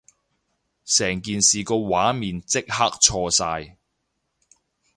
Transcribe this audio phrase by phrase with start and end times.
[0.83, 2.69] 成件事個畫面即刻
[2.99, 3.77] 錯晒